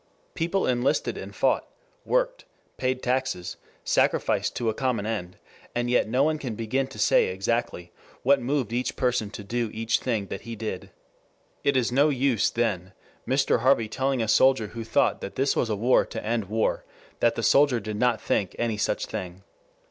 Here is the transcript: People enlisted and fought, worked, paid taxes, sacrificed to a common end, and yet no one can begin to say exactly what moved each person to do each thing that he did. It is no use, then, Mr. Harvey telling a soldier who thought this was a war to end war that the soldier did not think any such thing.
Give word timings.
People 0.33 0.65
enlisted 0.65 1.15
and 1.15 1.35
fought, 1.35 1.67
worked, 2.05 2.45
paid 2.77 3.03
taxes, 3.03 3.57
sacrificed 3.83 4.55
to 4.55 4.67
a 4.67 4.73
common 4.73 5.05
end, 5.05 5.37
and 5.75 5.91
yet 5.91 6.09
no 6.09 6.23
one 6.23 6.39
can 6.39 6.55
begin 6.55 6.87
to 6.87 6.97
say 6.97 7.27
exactly 7.27 7.91
what 8.23 8.41
moved 8.41 8.73
each 8.73 8.95
person 8.95 9.29
to 9.29 9.43
do 9.43 9.69
each 9.71 9.99
thing 9.99 10.25
that 10.25 10.41
he 10.41 10.55
did. 10.55 10.89
It 11.63 11.77
is 11.77 11.91
no 11.91 12.09
use, 12.09 12.49
then, 12.49 12.93
Mr. 13.27 13.59
Harvey 13.59 13.87
telling 13.87 14.23
a 14.23 14.27
soldier 14.27 14.69
who 14.69 14.83
thought 14.83 15.21
this 15.21 15.55
was 15.55 15.69
a 15.69 15.75
war 15.75 16.03
to 16.07 16.25
end 16.25 16.45
war 16.45 16.83
that 17.19 17.35
the 17.35 17.43
soldier 17.43 17.79
did 17.79 17.97
not 17.97 18.19
think 18.19 18.55
any 18.57 18.77
such 18.77 19.05
thing. 19.05 19.43